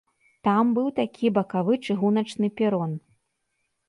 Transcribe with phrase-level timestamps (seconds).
[0.45, 2.91] Там быў такі бакавы чыгуначны перон.